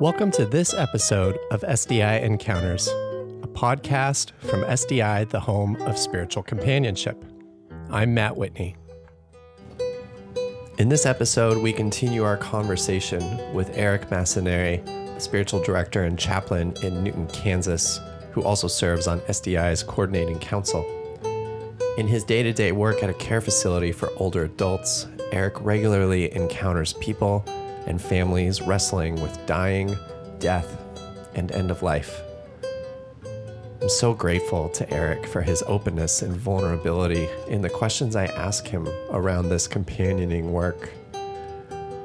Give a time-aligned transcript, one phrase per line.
[0.00, 6.44] Welcome to this episode of SDI Encounters, a podcast from SDI, the home of spiritual
[6.44, 7.24] companionship.
[7.90, 8.76] I'm Matt Whitney.
[10.78, 16.74] In this episode, we continue our conversation with Eric Massanari, a spiritual director and chaplain
[16.84, 17.98] in Newton, Kansas,
[18.30, 20.86] who also serves on SDI's coordinating council.
[21.98, 26.32] In his day to day work at a care facility for older adults, Eric regularly
[26.36, 27.44] encounters people
[27.88, 29.96] and families wrestling with dying,
[30.38, 30.80] death,
[31.34, 32.20] and end of life.
[33.80, 38.66] I'm so grateful to Eric for his openness and vulnerability in the questions I ask
[38.66, 40.90] him around this companioning work.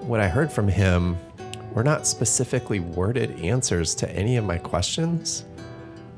[0.01, 1.17] What I heard from him
[1.73, 5.45] were not specifically worded answers to any of my questions,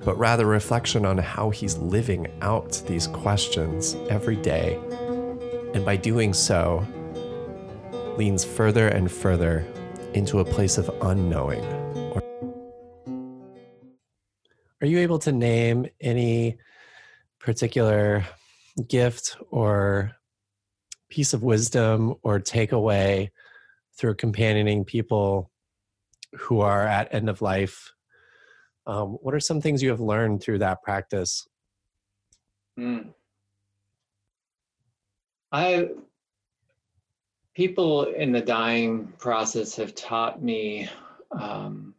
[0.04, 4.77] but rather reflection on how he's living out these questions every day.
[5.74, 6.86] And by doing so,
[8.18, 9.66] leans further and further
[10.13, 11.63] into a place of unknowing.
[14.82, 16.58] Are you able to name any
[17.40, 18.26] particular
[18.88, 20.12] gift or
[21.10, 23.30] piece of wisdom or takeaway
[23.98, 25.52] through companioning people
[26.38, 27.93] who are at end of life?
[28.86, 31.48] Um, what are some things you have learned through that practice?
[32.77, 33.13] Mm.
[35.52, 35.90] I
[37.56, 40.90] people in the dying process have taught me
[41.32, 41.96] um,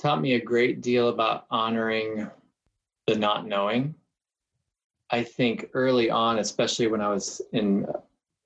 [0.00, 2.30] taught me a great deal about honoring
[3.06, 3.94] the not knowing.
[5.10, 7.86] I think early on, especially when I was in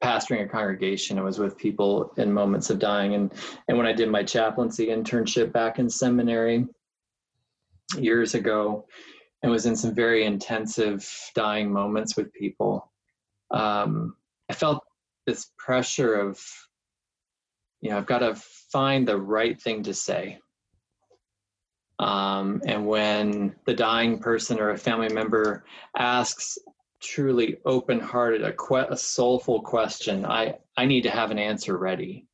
[0.02, 3.32] pastoring a congregation, I was with people in moments of dying, and
[3.68, 6.66] and when I did my chaplaincy internship back in seminary
[7.98, 8.86] years ago,
[9.42, 12.90] and was in some very intensive dying moments with people.
[13.50, 14.16] Um,
[14.48, 14.84] I felt
[15.26, 16.42] this pressure of
[17.80, 18.34] you know i've got to
[18.72, 20.38] find the right thing to say.
[21.98, 25.64] Um, and when the dying person or a family member
[25.94, 26.56] asks
[27.02, 32.26] truly open-hearted a, que- a soulful question i i need to have an answer ready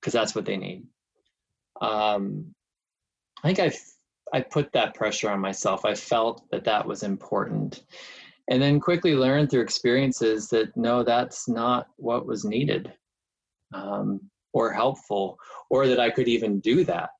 [0.00, 0.84] because that's what they need.
[1.80, 2.54] Um,
[3.42, 5.84] i think i i put that pressure on myself.
[5.84, 7.82] I felt that that was important
[8.50, 12.92] and then quickly learn through experiences that no that's not what was needed
[13.74, 14.20] um,
[14.52, 15.38] or helpful
[15.70, 17.10] or that i could even do that.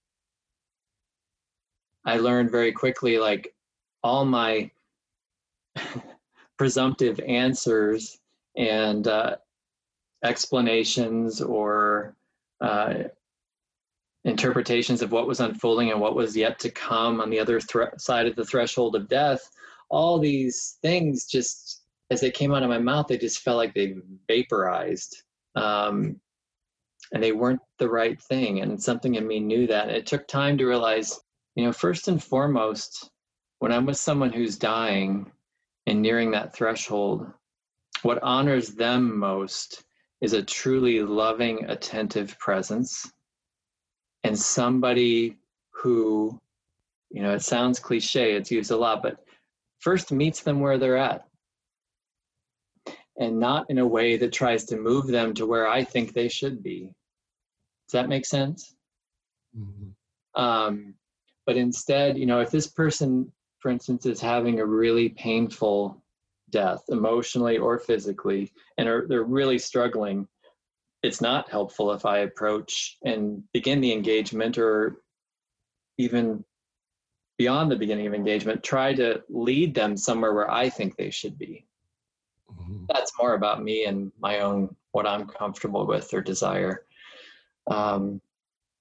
[2.05, 3.55] I learned very quickly like
[4.03, 4.71] all my
[6.59, 8.19] presumptive answers
[8.57, 9.37] and uh,
[10.25, 12.17] explanations or
[12.63, 12.95] uh,
[14.25, 17.97] interpretations of what was unfolding and what was yet to come on the other thre-
[17.99, 19.51] side of the threshold of death
[19.89, 23.75] all these things just as they came out of my mouth, they just felt like
[23.75, 25.23] they vaporized.
[25.55, 26.21] Um,
[27.13, 28.61] and they weren't the right thing.
[28.61, 29.89] And something in me knew that.
[29.89, 31.21] it took time to realize,
[31.55, 33.11] you know, first and foremost,
[33.61, 35.31] when I'm with someone who's dying
[35.87, 37.27] and nearing that threshold,
[38.03, 39.85] what honors them most
[40.21, 43.11] is a truly loving, attentive presence
[44.25, 45.39] and somebody
[45.71, 46.39] who,
[47.11, 49.25] you know, it sounds cliche, it's used a lot, but
[49.81, 51.25] first meets them where they're at
[53.19, 56.29] and not in a way that tries to move them to where I think they
[56.29, 56.93] should be.
[57.89, 58.75] Does that make sense?
[59.59, 60.41] Mm-hmm.
[60.41, 60.95] Um,
[61.47, 66.03] but instead, you know, if this person, for instance, is having a really painful
[66.51, 70.29] death, emotionally or physically, and are, they're really struggling,
[71.03, 75.03] it's not helpful if I approach and begin the engagement or
[75.99, 76.45] even
[77.39, 81.39] beyond the beginning of engagement, try to lead them somewhere where I think they should
[81.39, 81.65] be.
[82.53, 82.85] Mm-hmm.
[82.93, 86.85] That's more about me and my own, what I'm comfortable with or desire.
[87.69, 88.21] Um,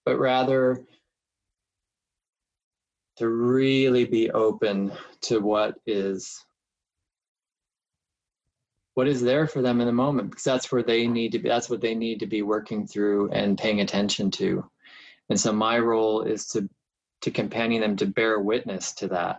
[0.06, 0.84] but rather
[3.18, 4.92] to really be open
[5.22, 6.44] to what is
[8.94, 11.50] what is there for them in the moment because that's where they need to be
[11.50, 14.64] that's what they need to be working through and paying attention to
[15.30, 16.70] and so my role is to
[17.22, 19.38] to companion them to bear witness to that.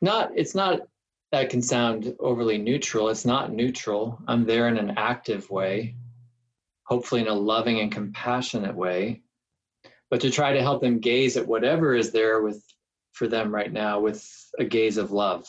[0.00, 0.80] Not, it's not,
[1.32, 3.08] that can sound overly neutral.
[3.08, 4.18] It's not neutral.
[4.28, 5.96] I'm there in an active way,
[6.84, 9.22] hopefully in a loving and compassionate way,
[10.10, 12.62] but to try to help them gaze at whatever is there with
[13.12, 14.28] for them right now with
[14.58, 15.46] a gaze of love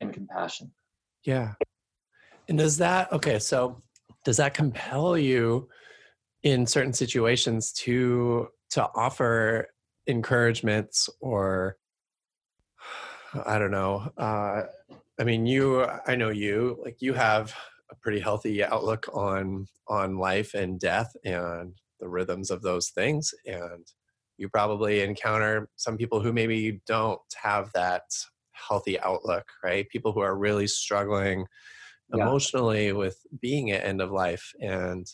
[0.00, 0.70] and compassion.
[1.24, 1.54] Yeah.
[2.48, 3.82] And does that, okay, so
[4.24, 5.68] does that compel you
[6.42, 9.68] in certain situations to to offer
[10.08, 11.76] encouragements or
[13.46, 14.10] I don't know.
[14.16, 14.62] Uh,
[15.20, 15.84] I mean, you.
[15.84, 16.80] I know you.
[16.82, 17.54] Like you have
[17.90, 23.34] a pretty healthy outlook on on life and death and the rhythms of those things.
[23.46, 23.86] And
[24.36, 28.04] you probably encounter some people who maybe you don't have that
[28.52, 29.88] healthy outlook, right?
[29.88, 31.46] People who are really struggling
[32.12, 32.22] yeah.
[32.22, 34.52] emotionally with being at end of life.
[34.60, 35.06] And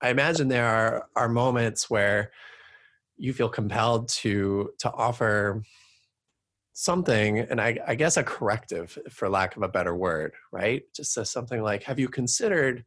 [0.00, 2.30] I imagine there are, are moments where
[3.18, 5.62] you feel compelled to to offer
[6.72, 10.82] something and I, I, guess a corrective for lack of a better word right?
[10.94, 12.84] Just says something like have you considered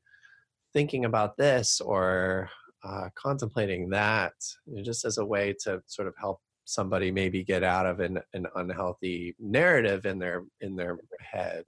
[0.74, 2.50] thinking about this or
[2.84, 4.34] uh, contemplating that?
[4.66, 8.00] You know, just as a way to sort of help somebody maybe get out of
[8.00, 11.66] an, an unhealthy narrative in their in their head.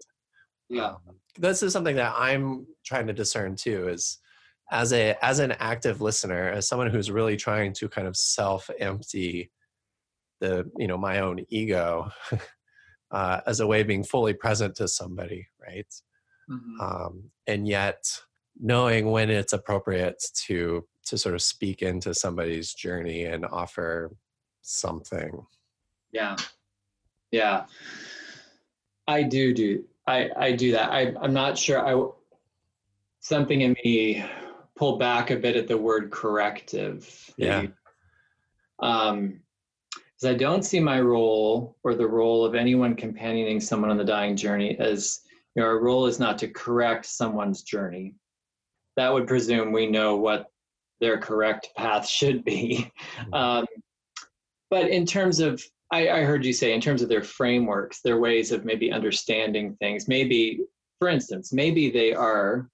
[0.70, 0.92] Yeah.
[0.92, 4.20] Um, this is something that i'm trying to discern too is
[4.72, 8.70] as a as an active listener as someone who's really trying to kind of self
[8.80, 9.52] empty
[10.40, 12.10] the you know my own ego
[13.12, 15.88] uh, as a way of being fully present to somebody right?
[16.50, 16.82] Mm-hmm.
[16.82, 18.04] um, and yet
[18.60, 24.16] knowing when it's appropriate to to sort of speak into somebody's journey and offer
[24.62, 25.46] something.
[26.12, 26.36] Yeah.
[27.32, 27.66] Yeah.
[29.08, 30.92] I do do i i do that.
[30.92, 32.10] I i'm not sure i
[33.20, 34.24] something in me
[34.84, 37.64] pull back a bit at the word corrective yeah
[38.80, 39.40] um
[39.96, 44.04] because I don't see my role or the role of anyone companioning someone on the
[44.04, 45.22] dying journey as
[45.56, 48.16] you know, our role is not to correct someone's journey.
[48.96, 50.48] That would presume we know what
[51.00, 52.92] their correct path should be.
[53.20, 53.34] Mm-hmm.
[53.34, 53.66] Um,
[54.70, 58.20] but in terms of, I, I heard you say, in terms of their frameworks, their
[58.20, 60.62] ways of maybe understanding things, maybe,
[61.00, 62.70] for instance, maybe they are,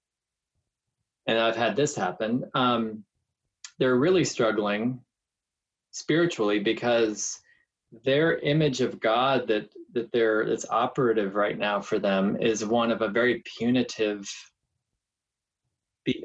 [1.26, 3.04] and I've had this happen, um,
[3.78, 5.00] they're really struggling
[5.90, 7.40] spiritually because
[8.04, 12.92] their image of God that that they're that's operative right now for them is one
[12.92, 14.28] of a very punitive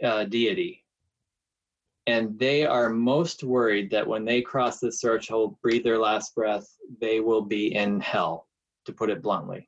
[0.03, 0.83] uh, deity.
[2.07, 6.67] And they are most worried that when they cross this threshold, breathe their last breath,
[7.01, 8.47] they will be in hell,
[8.85, 9.67] to put it bluntly,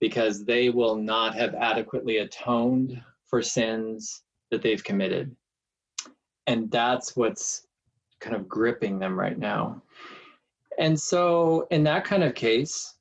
[0.00, 3.00] because they will not have adequately atoned
[3.34, 4.22] for sins
[4.52, 5.34] that they've committed.
[6.46, 7.66] And that's what's
[8.20, 9.82] kind of gripping them right now.
[10.78, 12.94] And so, in that kind of case,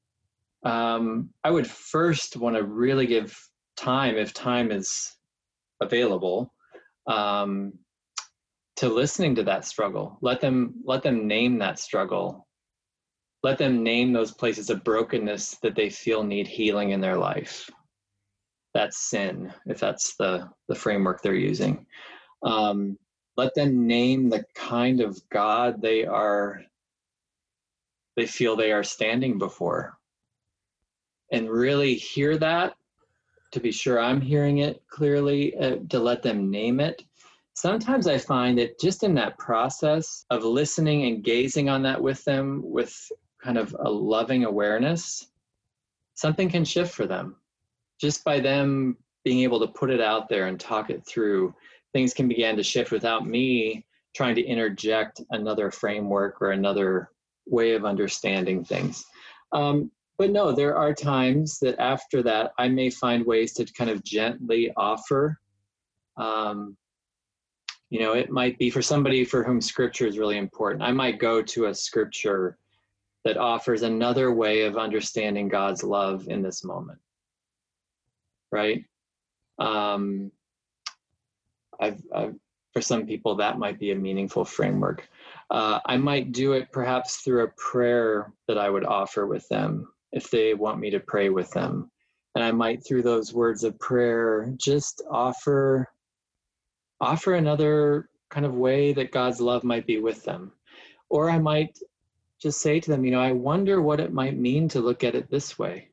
[0.65, 3.39] um, I would first want to really give
[3.77, 5.15] time, if time is
[5.81, 6.51] available,
[7.05, 7.73] um,
[8.77, 10.17] to listening to that struggle.
[10.21, 12.47] Let them let them name that struggle.
[13.43, 17.69] Let them name those places of brokenness that they feel need healing in their life.
[18.73, 21.85] That's sin, if that's the the framework they're using.
[22.41, 22.97] Um,
[23.37, 26.63] let them name the kind of god they are
[28.15, 29.97] they feel they are standing before.
[31.31, 32.75] And really hear that
[33.51, 37.03] to be sure i'm hearing it clearly uh, to let them name it.
[37.55, 42.23] Sometimes i find that just in that process of listening and gazing on that with
[42.23, 42.95] them with
[43.43, 45.27] kind of a loving awareness
[46.15, 47.35] something can shift for them
[48.03, 51.55] just by them being able to put it out there and talk it through
[51.93, 57.11] things can begin to shift without me trying to interject another framework or another
[57.47, 59.05] way of understanding things.
[59.53, 63.89] Um, but no, there are times that after that, I may find ways to kind
[63.89, 65.39] of gently offer.
[66.17, 66.75] Um,
[67.89, 70.83] you know, it might be for somebody for whom scripture is really important.
[70.83, 72.57] I might go to a scripture
[73.23, 76.99] that offers another way of understanding God's love in this moment.
[78.53, 78.85] Right?
[79.57, 80.31] Um,
[81.79, 82.35] I've, I've,
[82.71, 85.07] for some people, that might be a meaningful framework.
[85.49, 89.87] Uh, I might do it perhaps through a prayer that I would offer with them
[90.11, 91.91] if they want me to pray with them.
[92.35, 95.87] And I might, through those words of prayer, just offer
[97.01, 100.51] offer another kind of way that God's love might be with them.
[101.09, 101.77] Or I might
[102.41, 105.15] just say to them, you know, I wonder what it might mean to look at
[105.15, 105.89] it this way.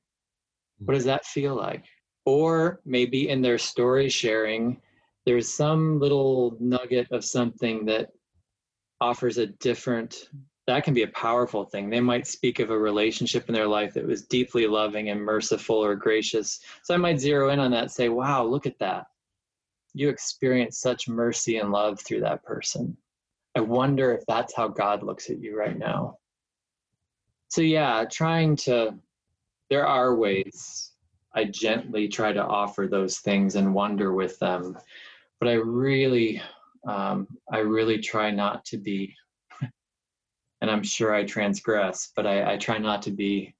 [0.78, 1.84] What does that feel like?
[2.26, 4.80] Or maybe in their story sharing,
[5.26, 8.10] there's some little nugget of something that
[9.00, 10.28] offers a different
[10.66, 11.90] that can be a powerful thing.
[11.90, 15.76] They might speak of a relationship in their life that was deeply loving and merciful
[15.76, 16.60] or gracious.
[16.84, 19.06] So i might zero in on that say wow look at that.
[19.94, 22.96] You experienced such mercy and love through that person.
[23.56, 26.18] I wonder if that's how god looks at you right now.
[27.48, 28.94] So yeah trying to
[29.70, 30.89] there are ways
[31.34, 34.76] i gently try to offer those things and wonder with them
[35.40, 36.40] but I really,
[36.86, 39.16] um, I really try not to be,
[40.60, 43.54] and I'm sure I transgress, but I, I try not to be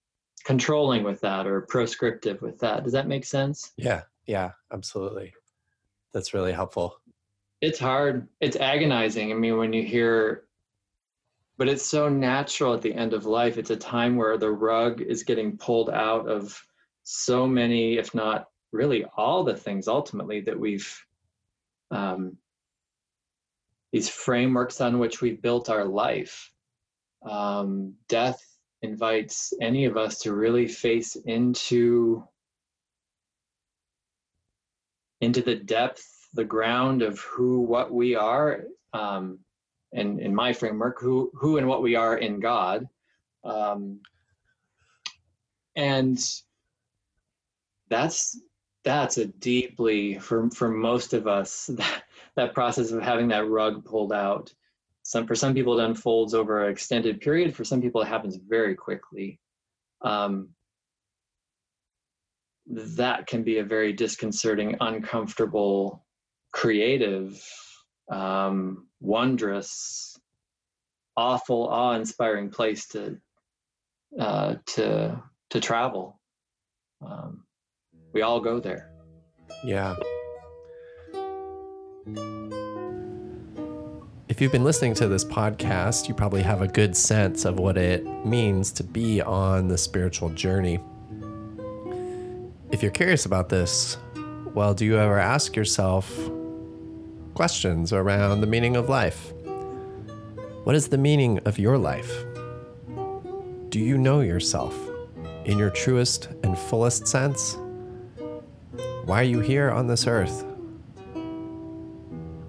[0.45, 2.85] controlling with that or proscriptive with that.
[2.85, 3.73] Does that make sense?
[3.77, 5.33] Yeah, yeah, absolutely.
[6.13, 7.01] That's really helpful.
[7.63, 8.29] It's hard.
[8.41, 9.33] It's agonizing.
[9.33, 10.45] I mean, when you hear
[11.57, 13.59] but it's so natural at the end of life.
[13.59, 16.59] It's a time where the rug is getting pulled out of
[17.03, 21.05] so many, if not really all the things ultimately that we've
[21.91, 22.37] um,
[23.93, 26.53] these frameworks on which we've built our life.
[27.29, 28.41] Um, death
[28.83, 32.25] invites any of us to really face into
[35.21, 38.65] into the depth, the ground of who, what we are,
[38.95, 39.39] um,
[39.93, 42.89] and in my framework, who, who and what we are in God,
[43.45, 44.01] um,
[45.77, 46.19] and
[47.91, 48.41] that's
[48.85, 52.05] that's a deeply for for most of us that
[52.37, 54.53] that process of having that rug pulled out.
[55.03, 57.55] Some for some people it unfolds over an extended period.
[57.55, 59.41] For some people it happens very quickly.
[60.03, 60.51] Um,
[62.67, 66.05] that can be a very disconcerting uncomfortable
[66.53, 67.43] creative
[68.11, 70.17] um, wondrous
[71.17, 73.19] awful awe-inspiring place to
[74.19, 76.21] uh, to to travel.
[77.05, 77.45] Um,
[78.13, 78.91] we all go there.
[79.65, 79.95] Yeah.
[84.29, 87.77] If you've been listening to this podcast, you probably have a good sense of what
[87.77, 90.79] it means to be on the spiritual journey.
[92.71, 93.99] If you're curious about this,
[94.55, 96.11] well, do you ever ask yourself
[97.35, 99.33] questions around the meaning of life?
[100.65, 102.25] What is the meaning of your life?
[103.69, 104.75] Do you know yourself
[105.45, 107.57] in your truest and fullest sense?
[109.05, 110.45] Why are you here on this earth?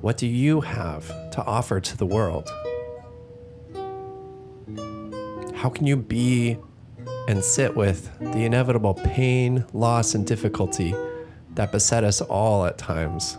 [0.02, 2.50] What do you have to offer to the world?
[5.56, 6.58] How can you be
[7.28, 10.94] and sit with the inevitable pain, loss, and difficulty
[11.56, 13.38] that beset us all at times?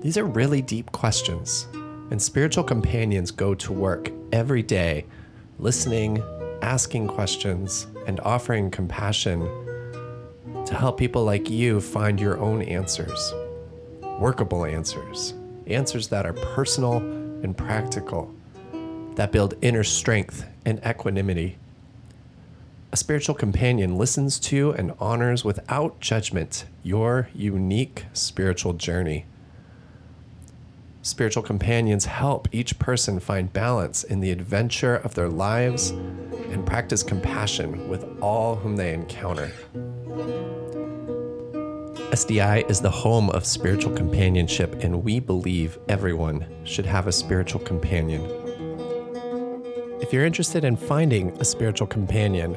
[0.00, 1.66] These are really deep questions,
[2.10, 5.06] and spiritual companions go to work every day
[5.58, 6.22] listening,
[6.62, 9.48] asking questions, and offering compassion
[10.68, 13.32] to help people like you find your own answers,
[14.18, 15.32] workable answers,
[15.66, 18.34] answers that are personal and practical,
[19.14, 21.56] that build inner strength and equanimity.
[22.92, 29.24] A spiritual companion listens to and honors without judgment your unique spiritual journey.
[31.00, 35.90] Spiritual companions help each person find balance in the adventure of their lives
[36.50, 39.50] and practice compassion with all whom they encounter.
[42.10, 47.60] SDI is the home of spiritual companionship, and we believe everyone should have a spiritual
[47.60, 48.22] companion.
[50.00, 52.56] If you're interested in finding a spiritual companion,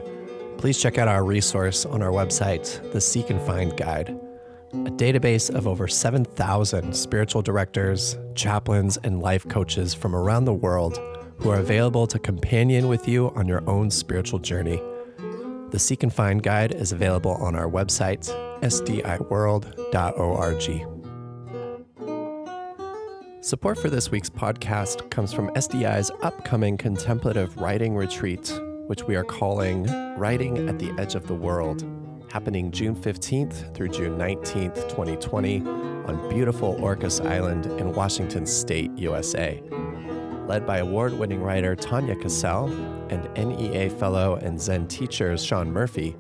[0.58, 4.18] please check out our resource on our website, the Seek and Find Guide,
[4.72, 10.98] a database of over 7,000 spiritual directors, chaplains, and life coaches from around the world
[11.40, 14.82] who are available to companion with you on your own spiritual journey.
[15.72, 19.64] The Seek and Find Guide is available on our website, sdiworld.org.
[23.42, 28.54] Support for this week's podcast comes from SDI's upcoming contemplative writing retreat,
[28.88, 29.86] which we are calling
[30.18, 31.86] Writing at the Edge of the World,
[32.30, 39.64] happening June 15th through June 19th, 2020, on beautiful Orcas Island in Washington State, USA.
[40.52, 42.68] Led by award winning writer Tanya Cassell
[43.10, 46.18] and NEA fellow and Zen teacher Sean Murphy,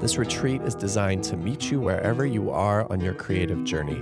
[0.00, 4.00] this retreat is designed to meet you wherever you are on your creative journey.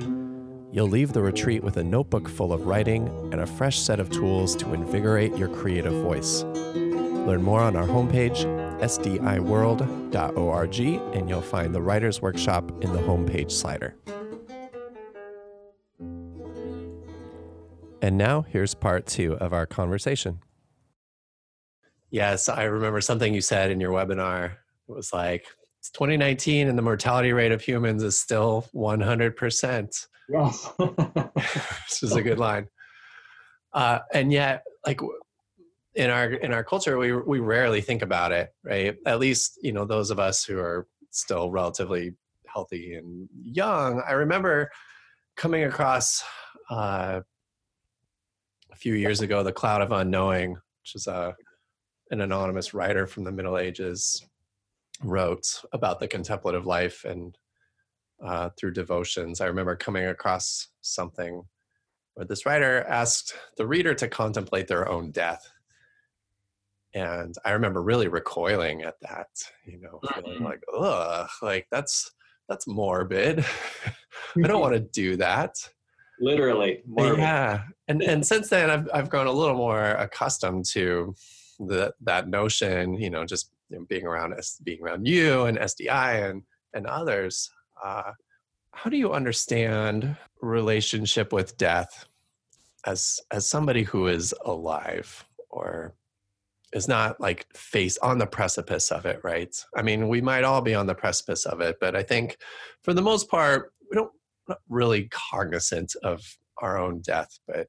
[0.70, 4.08] You'll leave the retreat with a notebook full of writing and a fresh set of
[4.08, 6.44] tools to invigorate your creative voice.
[6.44, 8.44] Learn more on our homepage,
[8.82, 10.80] sdiworld.org,
[11.16, 13.96] and you'll find the Writer's Workshop in the homepage slider.
[18.02, 20.40] And now, here's part two of our conversation.
[22.10, 24.54] Yes, I remember something you said in your webinar.
[24.88, 25.46] It was like,
[25.78, 30.06] it's 2019 and the mortality rate of humans is still 100%.
[30.28, 30.68] Yes.
[30.78, 32.66] this is a good line.
[33.72, 35.00] Uh, and yet, like
[35.94, 38.96] in our in our culture, we we rarely think about it, right?
[39.06, 42.14] At least you know those of us who are still relatively
[42.46, 44.02] healthy and young.
[44.06, 44.70] I remember
[45.36, 46.22] coming across
[46.70, 47.24] uh, a
[48.82, 51.36] few years ago the Cloud of Unknowing, which is a
[52.10, 54.26] an anonymous writer from the Middle Ages
[55.04, 57.38] wrote about the contemplative life and
[58.22, 59.40] uh, through devotions.
[59.40, 61.44] I remember coming across something
[62.14, 65.48] where this writer asked the reader to contemplate their own death.
[66.92, 69.28] And I remember really recoiling at that,
[69.64, 70.44] you know, feeling mm-hmm.
[70.44, 72.10] like, ugh, like that's
[72.48, 73.44] that's morbid.
[74.36, 75.56] I don't want to do that.
[76.22, 76.82] Literally.
[76.96, 77.64] Yeah.
[77.88, 81.14] And and since then I've I've grown a little more accustomed to
[81.58, 83.50] the that notion, you know, just
[83.88, 86.42] being around us being around you and SDI and
[86.74, 87.50] and others.
[87.84, 88.12] Uh,
[88.72, 92.06] how do you understand relationship with death
[92.86, 95.94] as as somebody who is alive or
[96.72, 100.60] is not like face on the precipice of it right i mean we might all
[100.60, 102.38] be on the precipice of it but i think
[102.82, 104.10] for the most part we don't
[104.68, 106.22] really cognizant of
[106.58, 107.66] our own death but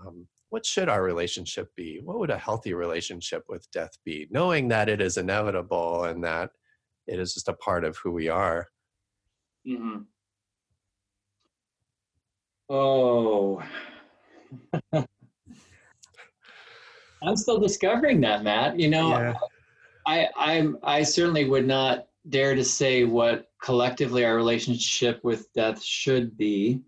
[0.00, 4.68] um, what should our relationship be what would a healthy relationship with death be knowing
[4.68, 6.50] that it is inevitable and that
[7.06, 8.66] it is just a part of who we are
[9.66, 10.00] mm-hmm.
[12.68, 13.62] oh
[17.26, 18.78] I'm still discovering that, Matt.
[18.78, 19.34] You know, yeah.
[20.06, 25.82] I I'm I certainly would not dare to say what collectively our relationship with death
[25.82, 26.82] should be.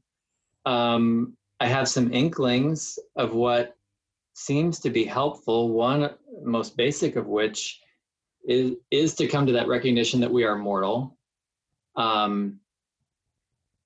[0.66, 3.74] Um, I have some inklings of what
[4.34, 5.70] seems to be helpful.
[5.70, 6.10] One
[6.42, 7.80] most basic of which
[8.46, 11.16] is is to come to that recognition that we are mortal.
[11.96, 12.60] Um,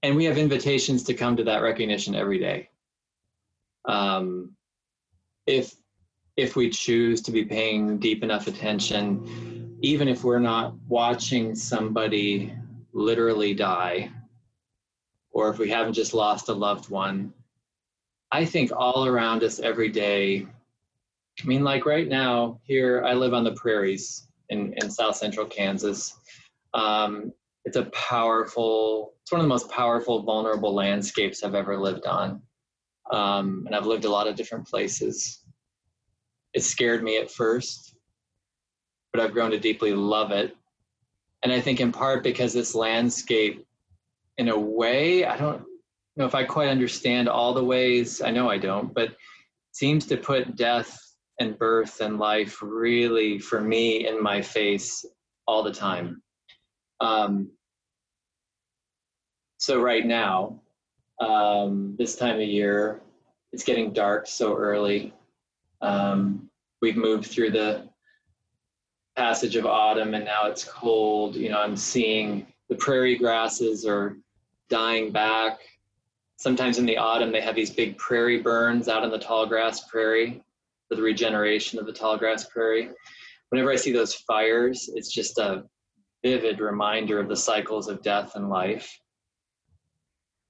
[0.02, 2.70] and we have invitations to come to that recognition every day.
[3.84, 4.56] Um,
[5.46, 5.76] if
[6.36, 12.52] if we choose to be paying deep enough attention, even if we're not watching somebody
[12.92, 14.10] literally die,
[15.32, 17.32] or if we haven't just lost a loved one,
[18.32, 20.46] I think all around us every day.
[21.42, 25.46] I mean, like right now, here I live on the prairies in, in south central
[25.46, 26.16] Kansas.
[26.74, 27.32] Um,
[27.64, 32.42] it's a powerful, it's one of the most powerful, vulnerable landscapes I've ever lived on.
[33.12, 35.40] Um, and I've lived a lot of different places
[36.52, 37.94] it scared me at first,
[39.12, 40.56] but I've grown to deeply love it.
[41.42, 43.66] And I think in part because this landscape,
[44.38, 45.62] in a way, I don't
[46.16, 49.16] know if I quite understand all the ways, I know I don't, but
[49.72, 50.98] seems to put death
[51.38, 55.04] and birth and life really, for me, in my face
[55.46, 56.22] all the time.
[57.00, 57.50] Um,
[59.58, 60.60] so, right now,
[61.20, 63.00] um, this time of year,
[63.52, 65.14] it's getting dark so early.
[65.80, 66.50] Um,
[66.82, 67.89] we've moved through the
[69.16, 71.36] passage of autumn and now it's cold.
[71.36, 74.16] You know, I'm seeing the prairie grasses are
[74.68, 75.58] dying back.
[76.36, 79.88] Sometimes in the autumn, they have these big prairie burns out in the tall grass
[79.88, 80.42] prairie
[80.88, 82.90] for the regeneration of the tall grass prairie.
[83.50, 85.64] Whenever I see those fires, it's just a
[86.22, 88.98] vivid reminder of the cycles of death and life.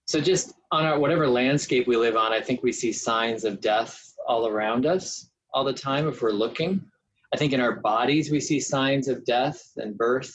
[0.07, 3.61] So, just on our whatever landscape we live on, I think we see signs of
[3.61, 6.85] death all around us all the time if we're looking.
[7.33, 10.35] I think in our bodies, we see signs of death and birth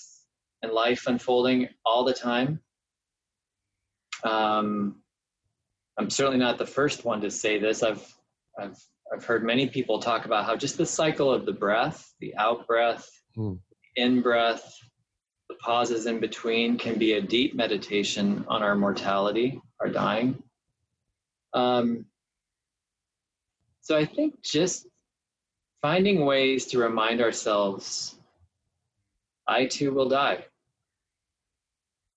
[0.62, 2.62] and life unfolding all the time.
[4.24, 5.02] Um,
[5.98, 7.84] I'm certainly not the first one to say this.
[7.84, 8.06] I've,
[8.60, 8.78] I've,
[9.14, 12.66] I've heard many people talk about how just the cycle of the breath, the out
[12.66, 13.60] breath, mm.
[13.96, 14.74] in breath,
[15.50, 20.42] the pauses in between can be a deep meditation on our mortality, our dying.
[21.54, 22.06] Um,
[23.82, 24.88] so I think just
[25.86, 28.16] finding ways to remind ourselves
[29.48, 30.44] I too will die.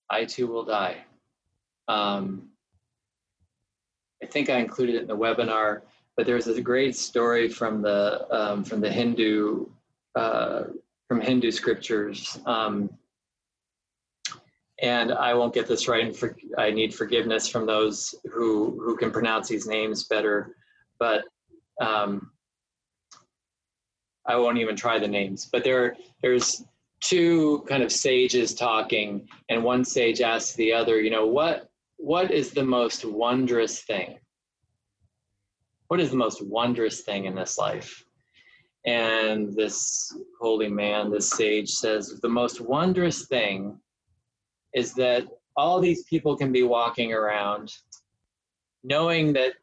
[0.09, 1.05] I too will die.
[1.87, 2.49] Um,
[4.23, 5.81] I think I included it in the webinar,
[6.17, 9.67] but there's a great story from the um, from the Hindu
[10.15, 10.63] uh,
[11.07, 12.39] from Hindu scriptures.
[12.47, 12.89] Um,
[14.81, 18.97] and I won't get this right, and for, I need forgiveness from those who who
[18.97, 20.55] can pronounce these names better.
[20.97, 21.25] But
[21.79, 22.31] um,
[24.29, 26.63] I won't even try the names, but there there's
[27.01, 32.31] two kind of sages talking, and one sage asks the other, you know, what what
[32.31, 34.19] is the most wondrous thing?
[35.87, 38.05] What is the most wondrous thing in this life?
[38.85, 43.77] And this holy man, this sage says, the most wondrous thing
[44.73, 45.23] is that
[45.57, 47.73] all these people can be walking around
[48.83, 49.53] knowing that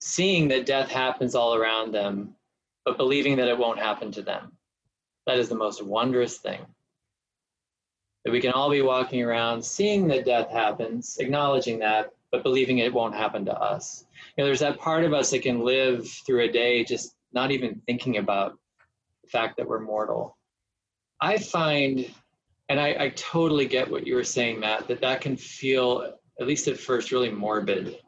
[0.00, 2.36] seeing that death happens all around them,
[2.84, 4.52] but believing that it won't happen to them.
[5.26, 6.60] That is the most wondrous thing.
[8.24, 12.78] That we can all be walking around seeing that death happens, acknowledging that, but believing
[12.78, 14.04] it won't happen to us.
[14.36, 17.50] You know, there's that part of us that can live through a day just not
[17.50, 18.58] even thinking about
[19.22, 20.36] the fact that we're mortal.
[21.20, 22.10] I find,
[22.68, 26.46] and I, I totally get what you were saying, Matt, that that can feel, at
[26.46, 27.98] least at first, really morbid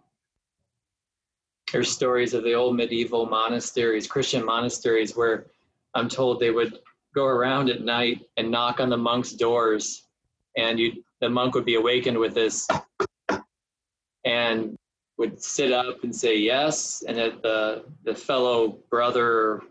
[1.73, 5.47] there's stories of the old medieval monasteries, Christian monasteries, where
[5.95, 6.79] I'm told they would
[7.15, 10.05] go around at night and knock on the monks' doors,
[10.57, 12.69] and you the monk would be awakened with this,
[14.25, 14.77] and
[15.19, 19.63] would sit up and say yes, and that the the fellow brother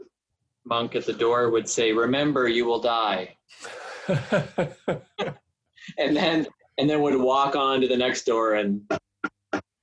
[0.65, 3.37] monk at the door would say, "Remember, you will die,"
[4.07, 8.81] and then and then would walk on to the next door and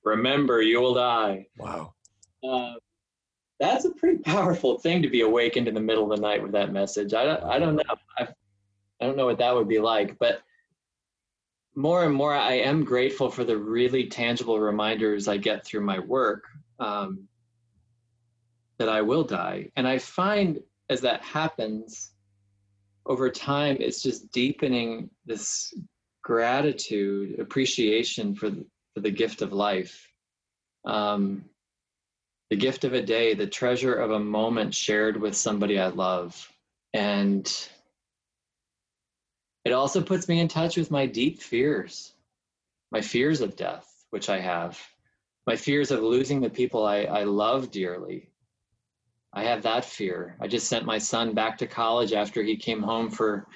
[0.03, 1.47] remember, you will die.
[1.57, 1.93] Wow.
[2.47, 2.73] Uh,
[3.59, 6.51] that's a pretty powerful thing to be awakened in the middle of the night with
[6.51, 7.13] that message.
[7.13, 7.83] I don't, I don't know.
[8.17, 8.27] I,
[9.01, 10.41] I don't know what that would be like, but
[11.75, 15.99] more and more, I am grateful for the really tangible reminders I get through my
[15.99, 16.45] work
[16.79, 17.27] um,
[18.77, 19.71] that I will die.
[19.75, 22.11] And I find as that happens
[23.05, 25.73] over time, it's just deepening this
[26.23, 30.07] gratitude, appreciation for the, for the gift of life.
[30.85, 31.45] Um,
[32.49, 36.51] the gift of a day, the treasure of a moment shared with somebody I love.
[36.93, 37.51] And
[39.65, 42.13] it also puts me in touch with my deep fears,
[42.91, 44.79] my fears of death, which I have,
[45.47, 48.29] my fears of losing the people I, I love dearly.
[49.33, 50.37] I have that fear.
[50.39, 53.47] I just sent my son back to college after he came home for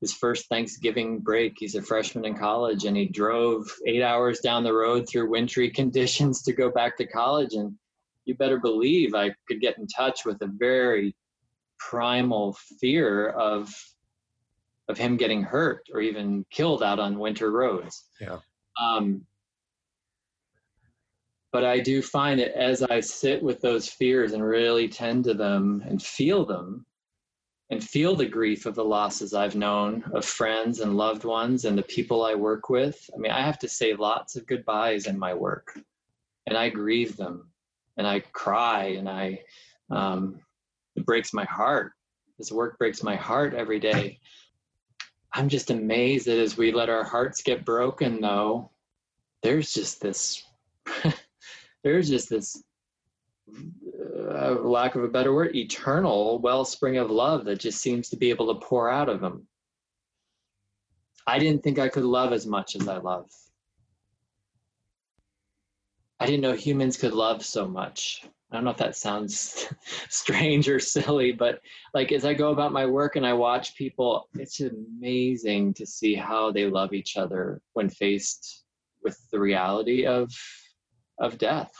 [0.00, 1.54] his first Thanksgiving break.
[1.58, 5.70] He's a freshman in college and he drove eight hours down the road through wintry
[5.80, 7.54] conditions to go back to college.
[7.54, 7.74] And
[8.24, 11.14] you better believe I could get in touch with a very
[11.78, 13.72] primal fear of
[14.88, 18.04] of him getting hurt or even killed out on winter roads.
[18.20, 18.38] Yeah.
[18.82, 19.24] Um,
[21.52, 25.34] but I do find that as I sit with those fears and really tend to
[25.34, 26.84] them and feel them,
[27.70, 31.78] and feel the grief of the losses I've known of friends and loved ones and
[31.78, 33.08] the people I work with.
[33.14, 35.78] I mean, I have to say lots of goodbyes in my work,
[36.46, 37.48] and I grieve them,
[37.96, 39.40] and I cry, and I
[39.90, 40.40] um,
[40.96, 41.92] it breaks my heart.
[42.38, 44.18] This work breaks my heart every day.
[45.32, 48.70] I'm just amazed that as we let our hearts get broken, though,
[49.42, 50.42] there's just this,
[51.84, 52.62] there's just this
[54.30, 58.30] uh, lack of a better word, eternal wellspring of love that just seems to be
[58.30, 59.46] able to pour out of them.
[61.26, 63.28] I didn't think I could love as much as I love.
[66.24, 68.22] I didn't know humans could love so much.
[68.50, 69.68] I don't know if that sounds
[70.08, 71.60] strange or silly, but
[71.92, 76.14] like as I go about my work and I watch people, it's amazing to see
[76.14, 78.64] how they love each other when faced
[79.02, 80.32] with the reality of
[81.18, 81.74] of death.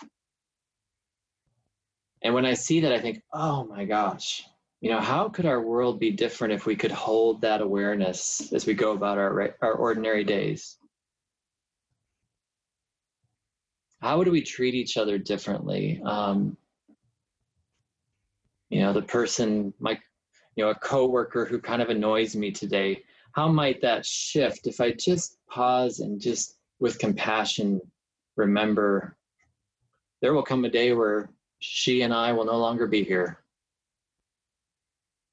[2.21, 4.45] And when I see that, I think, oh my gosh,
[4.83, 8.67] you know, how could our world be different if we could hold that awareness as
[8.67, 10.77] we go about our, our ordinary days?
[14.05, 15.99] How would we treat each other differently?
[16.05, 16.59] Um,
[18.69, 19.99] you know, the person, my,
[20.57, 24.79] you know, a coworker who kind of annoys me today, how might that shift if
[24.79, 27.81] I just pause and just with compassion
[28.37, 29.17] remember
[30.21, 33.39] there will come a day where she and I will no longer be here.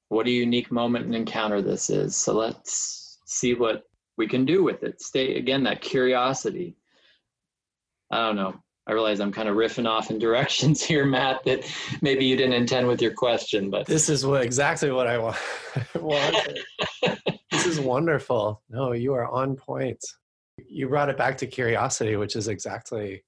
[0.08, 2.16] What a unique moment and encounter this is.
[2.16, 3.82] So let's see what
[4.16, 5.02] we can do with it.
[5.02, 6.74] Stay again, that curiosity.
[8.12, 8.54] I don't know.
[8.86, 11.64] I realize I'm kind of riffing off in directions here, Matt, that
[12.00, 15.18] maybe you didn't intend with your question, but this is what exactly what I
[15.98, 16.36] want.
[17.50, 18.62] this is wonderful.
[18.70, 20.04] No, you are on point.
[20.68, 23.24] You brought it back to curiosity, which is exactly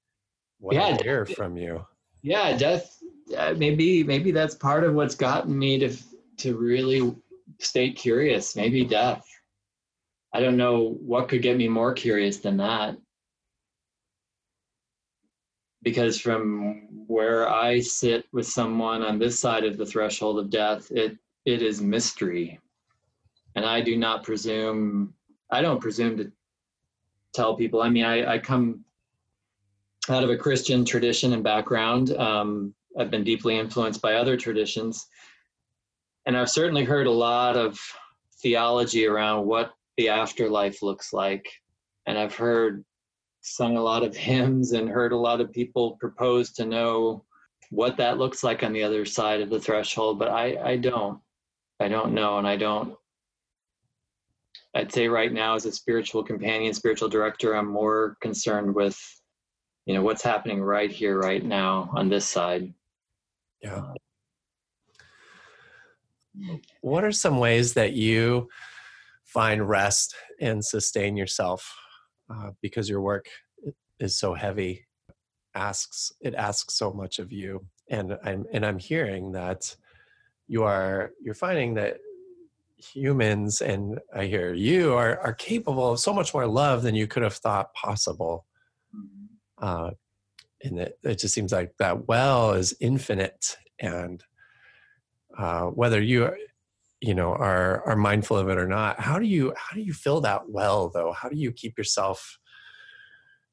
[0.59, 1.85] what yeah, I hear from you
[2.25, 2.99] yeah death
[3.37, 5.95] uh, maybe maybe that's part of what's gotten me to
[6.39, 7.15] to really
[7.61, 9.25] stay curious maybe death
[10.33, 12.97] i don't know what could get me more curious than that
[15.85, 20.91] because from where i sit with someone on this side of the threshold of death
[20.91, 22.59] it it is mystery
[23.55, 25.15] and i do not presume
[25.51, 26.33] i don't presume to
[27.33, 28.85] tell people i mean i, I come
[30.09, 32.15] out of a Christian tradition and background.
[32.17, 35.07] Um, I've been deeply influenced by other traditions.
[36.27, 37.79] And I've certainly heard a lot of
[38.43, 41.47] theology around what the afterlife looks like.
[42.07, 42.85] And I've heard
[43.45, 47.25] sung a lot of hymns and heard a lot of people propose to know
[47.71, 50.19] what that looks like on the other side of the threshold.
[50.19, 51.21] But I, I don't.
[51.81, 52.39] I don't know.
[52.39, 52.97] And I don't.
[54.77, 58.99] I'd say right now, as a spiritual companion, spiritual director, I'm more concerned with
[59.87, 62.73] you know what's happening right here right now on this side
[63.63, 63.83] yeah
[66.51, 68.49] uh, what are some ways that you
[69.25, 71.75] find rest and sustain yourself
[72.31, 73.27] uh, because your work
[73.99, 74.87] is so heavy
[75.55, 77.65] asks it asks so much of you.
[77.91, 79.77] And i'm and i'm hearing that
[80.49, 81.99] you are you're finding that
[82.77, 87.07] humans and i hear you are are capable of so much more love than you
[87.07, 88.47] could have thought possible.
[89.59, 89.91] Uh,
[90.63, 93.57] and it, it just seems like that well is infinite.
[93.81, 94.23] And
[95.37, 96.35] uh, whether you
[97.05, 99.93] you know are are mindful of it or not how do you how do you
[99.93, 101.13] fill that well though?
[101.13, 102.39] How do you keep yourself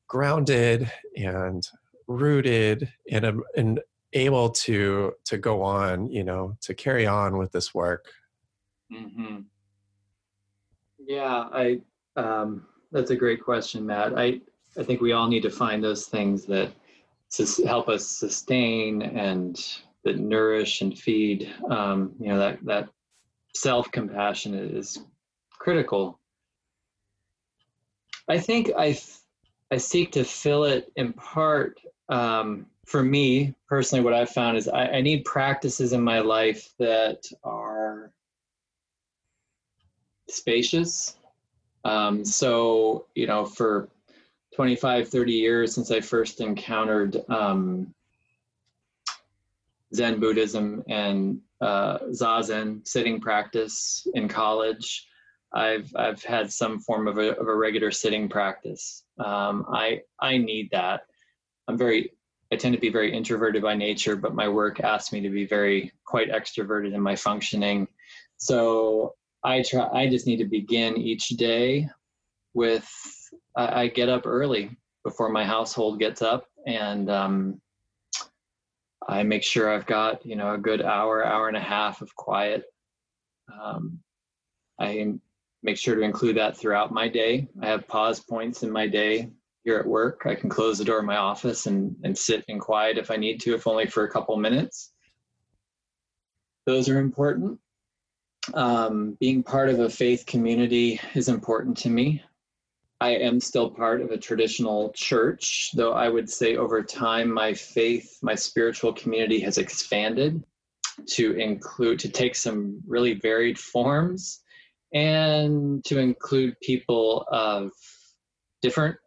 [0.08, 1.68] grounded and
[2.08, 3.82] rooted and and
[4.14, 8.06] able to to go on you know to carry on with this work?
[8.94, 9.38] Mm-hmm.
[11.08, 11.80] yeah i
[12.18, 14.18] um that's a great question matt.
[14.18, 14.42] I
[14.78, 16.74] i think we all need to find those things that
[17.66, 19.66] help us sustain and
[20.04, 22.90] that nourish and feed um you know that that
[23.56, 25.00] self compassion is
[25.52, 26.20] critical
[28.30, 28.98] i think i
[29.72, 34.68] i seek to fill it in part um, for me personally, what I've found is
[34.68, 38.12] I, I need practices in my life that are
[40.30, 41.16] spacious.
[41.86, 43.90] Um, so, you know, for
[44.56, 47.94] 25, 30 years since I first encountered um,
[49.94, 55.08] Zen Buddhism and uh, Zazen sitting practice in college,
[55.54, 59.04] I've I've had some form of a, of a regular sitting practice.
[59.24, 61.02] Um, I I need that.
[61.68, 62.12] I'm very
[62.52, 65.46] I tend to be very introverted by nature, but my work asks me to be
[65.46, 67.88] very quite extroverted in my functioning.
[68.38, 69.88] So I try.
[69.94, 71.90] I just need to begin each day
[72.54, 72.90] with.
[73.56, 74.72] I, I get up early
[75.04, 77.62] before my household gets up, and um,
[79.12, 82.16] I make sure I've got you know a good hour, hour and a half of
[82.16, 82.64] quiet.
[83.62, 84.00] Um,
[84.80, 85.14] I
[85.62, 87.48] make sure to include that throughout my day.
[87.62, 89.30] I have pause points in my day
[89.64, 90.22] here at work.
[90.26, 93.18] I can close the door of my office and, and sit in quiet if I
[93.18, 94.94] need to, if only for a couple minutes.
[96.66, 97.60] Those are important.
[98.54, 102.24] Um, being part of a faith community is important to me.
[103.02, 107.52] I am still part of a traditional church, though I would say over time my
[107.52, 110.44] faith, my spiritual community has expanded
[111.08, 114.42] to include, to take some really varied forms
[114.94, 117.72] and to include people of
[118.62, 118.98] different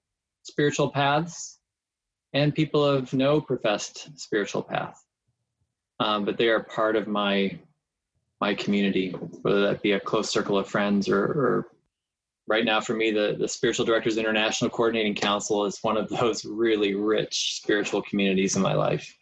[0.42, 1.60] spiritual paths
[2.32, 5.00] and people of no professed spiritual path.
[6.00, 7.60] Um, but they are part of my
[8.40, 9.10] my community,
[9.42, 11.68] whether that be a close circle of friends or, or
[12.46, 16.44] right now for me, the, the Spiritual Directors International Coordinating Council is one of those
[16.44, 19.16] really rich spiritual communities in my life.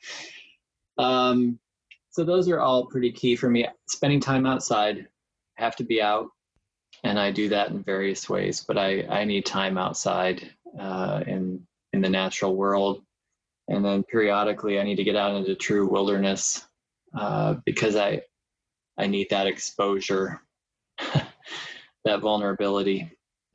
[0.98, 1.58] Um,
[2.10, 3.66] so those are all pretty key for me.
[3.88, 5.08] Spending time outside,
[5.56, 6.28] have to be out,
[7.04, 8.64] and I do that in various ways.
[8.66, 13.02] But I I need time outside uh, in in the natural world,
[13.68, 16.66] and then periodically I need to get out into true wilderness
[17.18, 18.22] uh, because I
[18.98, 20.42] I need that exposure,
[22.04, 23.10] that vulnerability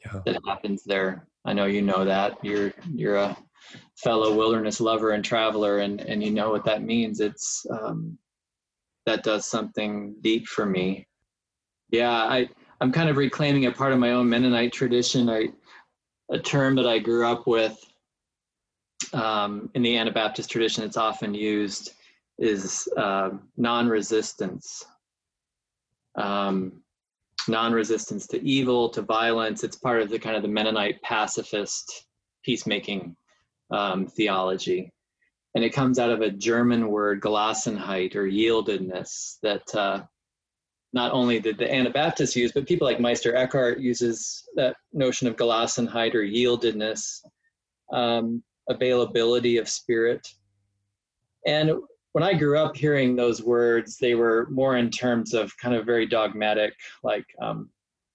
[0.06, 0.22] yeah.
[0.26, 1.28] that happens there.
[1.46, 3.38] I know you know that you're you're a
[3.96, 7.20] fellow wilderness lover and traveler, and and you know what that means.
[7.20, 8.18] It's um,
[9.06, 11.08] that does something deep for me.
[11.90, 12.50] Yeah, I
[12.82, 15.30] I'm kind of reclaiming a part of my own Mennonite tradition.
[15.30, 15.50] I
[16.30, 17.80] a term that I grew up with
[19.14, 20.84] um, in the Anabaptist tradition.
[20.84, 21.92] It's often used
[22.38, 24.86] is uh, non-resistance.
[26.16, 26.84] Um,
[27.48, 29.64] non-resistance to evil, to violence.
[29.64, 32.06] It's part of the kind of the Mennonite pacifist
[32.44, 33.16] peacemaking
[33.72, 34.92] um, theology.
[35.56, 40.04] And it comes out of a German word, Gelassenheit or yieldedness, that uh,
[40.94, 45.36] not only did the Anabaptists use, but people like Meister Eckhart uses that notion of
[45.36, 47.22] Gelassenheit or yieldedness,
[47.92, 50.28] um, availability of spirit.
[51.46, 51.72] And
[52.17, 55.86] when I grew up hearing those words, they were more in terms of kind of
[55.86, 57.69] very dogmatic, like um,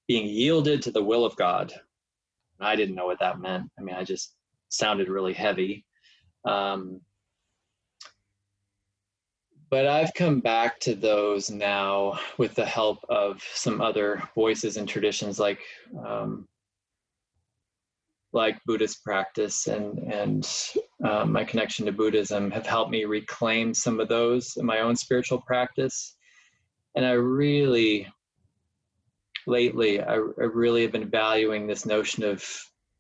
[0.09, 1.73] being yielded to the will of God.
[2.59, 3.71] I didn't know what that meant.
[3.79, 4.35] I mean, I just
[4.71, 5.85] sounded really heavy.
[6.45, 7.01] Um,
[9.71, 14.89] but I've come back to those now with the help of some other voices and
[14.89, 15.61] traditions like
[16.05, 16.49] um,
[18.33, 20.49] like Buddhist practice and and
[21.05, 24.97] um, my connection to Buddhism have helped me reclaim some of those in my own
[24.97, 26.17] spiritual practice.
[26.95, 28.07] And I really,
[29.47, 32.45] lately, I, I really have been valuing this notion of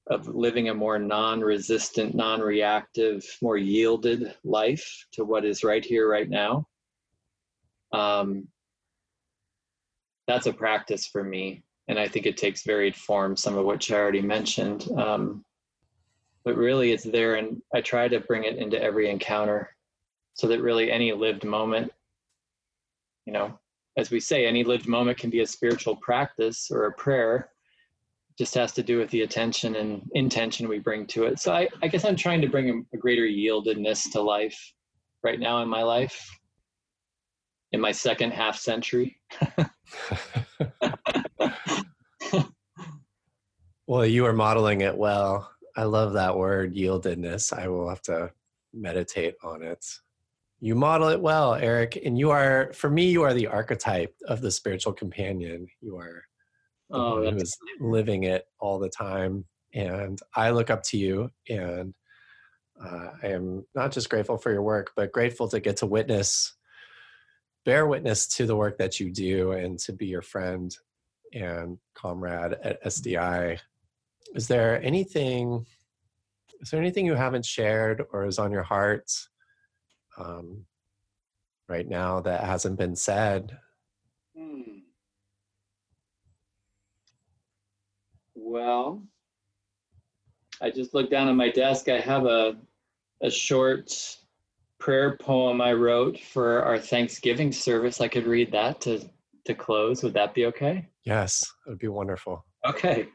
[0.09, 6.29] of living a more non-resistant, non-reactive, more yielded life to what is right here, right
[6.29, 6.67] now.
[7.93, 8.49] Um,
[10.27, 13.43] that's a practice for me, and I think it takes varied forms.
[13.43, 15.45] Some of which I already mentioned, um,
[16.45, 19.71] but really, it's there, and I try to bring it into every encounter,
[20.35, 21.93] so that really any lived moment,
[23.27, 23.59] you know,
[23.97, 27.51] as we say, any lived moment can be a spiritual practice or a prayer
[28.39, 31.39] just has to do with the attention and intention we bring to it.
[31.39, 34.59] So I, I guess I'm trying to bring a greater yieldedness to life
[35.23, 36.27] right now in my life,
[37.73, 39.21] in my second half century.
[43.87, 45.51] well, you are modeling it well.
[45.77, 47.53] I love that word, yieldedness.
[47.53, 48.31] I will have to
[48.73, 49.85] meditate on it.
[50.61, 52.01] You model it well, Eric.
[52.05, 55.67] And you are, for me, you are the archetype of the spiritual companion.
[55.81, 56.25] You are
[56.93, 59.45] oh, who is living it all the time.
[59.75, 61.95] And I look up to you, and
[62.81, 66.55] uh, I am not just grateful for your work, but grateful to get to witness,
[67.65, 70.77] bear witness to the work that you do, and to be your friend
[71.33, 73.59] and comrade at SDI.
[74.35, 75.67] Is there anything?
[76.61, 79.11] Is there anything you haven't shared or is on your heart
[80.17, 80.65] um,
[81.69, 83.59] right now that hasn't been said?
[84.37, 84.79] Hmm.
[88.35, 89.03] Well,
[90.61, 91.89] I just looked down at my desk.
[91.89, 92.57] I have a
[93.23, 94.17] a short
[94.79, 98.01] prayer poem I wrote for our Thanksgiving service.
[98.01, 99.09] I could read that to
[99.45, 100.03] to close.
[100.03, 100.89] Would that be okay?
[101.05, 102.45] Yes, it would be wonderful.
[102.65, 103.09] Okay.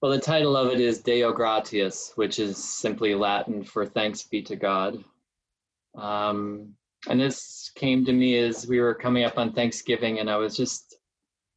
[0.00, 4.42] Well, the title of it is Deo Gratias, which is simply Latin for thanks be
[4.42, 5.02] to God.
[5.96, 6.74] Um,
[7.08, 10.56] and this came to me as we were coming up on Thanksgiving, and I was
[10.56, 10.98] just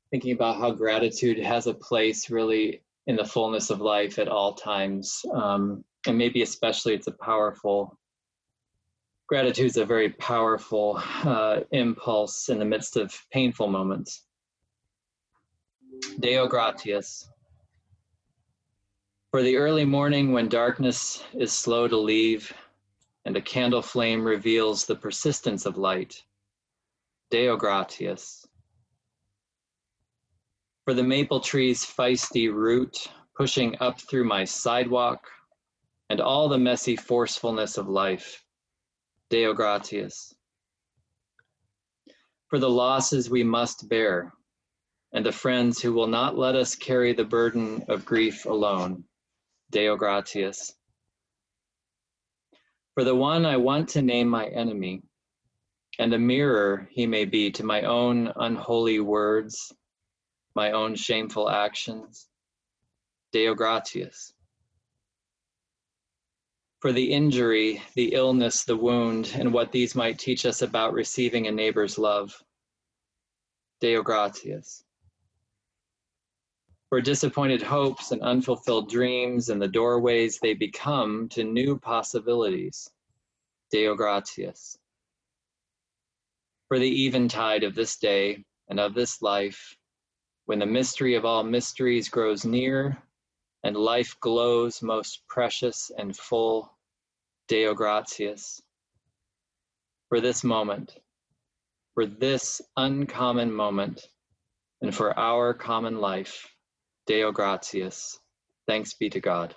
[0.10, 4.54] thinking about how gratitude has a place really in the fullness of life at all
[4.54, 5.24] times.
[5.34, 7.96] Um, and maybe especially it's a powerful,
[9.28, 14.24] gratitude is a very powerful uh, impulse in the midst of painful moments.
[16.20, 17.31] Deo gratias.
[19.32, 22.54] For the early morning when darkness is slow to leave
[23.24, 26.22] and a candle flame reveals the persistence of light.
[27.30, 28.46] Deo gratias
[30.84, 35.26] for the maple tree's feisty root pushing up through my sidewalk,
[36.10, 38.44] and all the messy forcefulness of life.
[39.30, 40.36] Deo gratias.
[42.50, 44.34] For the losses we must bear,
[45.14, 49.06] and the friends who will not let us carry the burden of grief alone.
[49.72, 50.76] Deo gratias.
[52.94, 55.02] For the one I want to name my enemy,
[55.98, 59.74] and a mirror he may be to my own unholy words
[60.56, 62.28] my own shameful actions.
[63.32, 64.34] Deo gratias.
[66.80, 71.48] For the injury, the illness, the wound, and what these might teach us about receiving
[71.48, 72.44] a neighbor's love.
[73.80, 74.84] Deo gratias.
[76.92, 82.92] For disappointed hopes and unfulfilled dreams and the doorways they become to new possibilities.
[83.72, 84.78] Deo gratias.
[86.68, 89.78] For the eventide of this day and of this life
[90.48, 93.02] when the mystery of all mysteries grows near
[93.64, 96.78] and life glows most precious and full,
[97.48, 98.62] Deo gratias.
[100.10, 100.98] For this moment,
[101.94, 104.10] for this uncommon moment,
[104.82, 106.54] and for our common life,
[107.06, 108.20] Deo gratias.
[108.68, 109.56] Thanks be to God.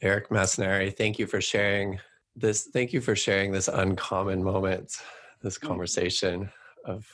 [0.00, 2.00] Eric Massanari, thank you for sharing
[2.34, 2.68] this.
[2.72, 4.92] Thank you for sharing this uncommon moment
[5.42, 6.50] this conversation
[6.84, 7.06] of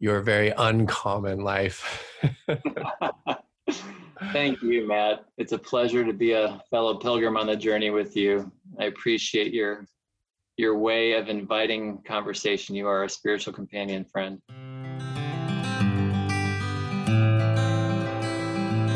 [0.00, 2.12] your very uncommon life.
[4.32, 5.26] Thank you, Matt.
[5.36, 8.50] It's a pleasure to be a fellow pilgrim on the journey with you.
[8.80, 9.86] I appreciate your
[10.56, 12.74] your way of inviting conversation.
[12.76, 14.40] You are a spiritual companion friend.